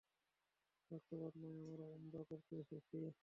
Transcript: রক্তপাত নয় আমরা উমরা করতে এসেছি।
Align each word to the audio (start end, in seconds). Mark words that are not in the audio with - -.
রক্তপাত 0.91 1.33
নয় 1.35 1.57
আমরা 1.63 1.85
উমরা 1.95 2.21
করতে 2.29 2.53
এসেছি। 2.55 2.97